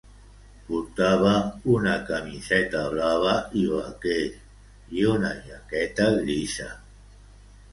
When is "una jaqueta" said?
5.13-6.09